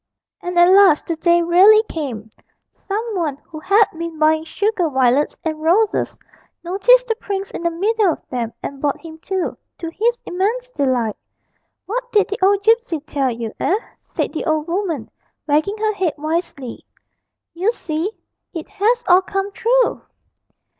[0.41, 2.31] And at last the day really came;
[2.71, 6.17] some one who had been buying sugar violets and roses
[6.63, 10.71] noticed the prince in the middle of them and bought him too, to his immense
[10.71, 11.15] delight.
[11.85, 15.11] 'What did the old gipsy tell you, eh?' said the old woman,
[15.45, 16.83] wagging her head wisely;
[17.53, 18.11] 'you see,
[18.55, 20.01] it has all come true!'